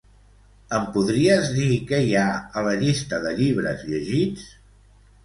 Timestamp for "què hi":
1.91-2.15